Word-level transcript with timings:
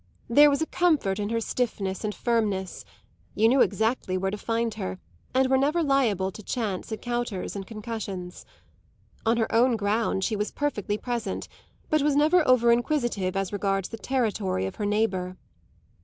There 0.27 0.49
was 0.49 0.63
a 0.63 0.65
comfort 0.65 1.19
in 1.19 1.29
her 1.29 1.39
stiffness 1.39 2.03
and 2.03 2.15
firmness; 2.15 2.83
you 3.35 3.47
knew 3.47 3.61
exactly 3.61 4.17
where 4.17 4.31
to 4.31 4.37
find 4.39 4.73
her 4.73 4.97
and 5.35 5.47
were 5.47 5.59
never 5.59 5.83
liable 5.83 6.31
to 6.31 6.41
chance 6.41 6.91
encounters 6.91 7.55
and 7.55 7.67
concussions. 7.67 8.43
On 9.27 9.37
her 9.37 9.53
own 9.53 9.75
ground 9.75 10.23
she 10.23 10.35
was 10.35 10.49
perfectly 10.49 10.97
present, 10.97 11.47
but 11.91 12.01
was 12.01 12.15
never 12.15 12.47
over 12.47 12.71
inquisitive 12.71 13.35
as 13.35 13.53
regards 13.53 13.89
the 13.89 13.97
territory 13.99 14.65
of 14.65 14.77
her 14.77 14.87
neighbour. 14.87 15.37